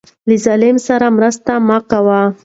له 0.27 0.35
ظالم 0.43 0.77
سره 0.87 1.05
مرسته 1.17 1.53
مه 1.67 1.77
کوه. 1.89 2.21